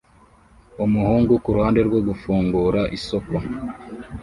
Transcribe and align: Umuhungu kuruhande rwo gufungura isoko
Umuhungu 0.85 1.31
kuruhande 1.43 1.79
rwo 1.87 1.99
gufungura 2.07 2.81
isoko 2.97 3.35